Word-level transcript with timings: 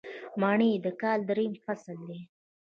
منی 0.41 0.71
د 0.85 0.87
کال 1.01 1.19
دریم 1.29 1.53
فصل 1.65 1.97
دی 2.07 2.21